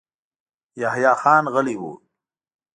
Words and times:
يحيی 0.81 1.11
خان 1.21 1.43
غلی 1.53 1.75
و. 1.79 1.83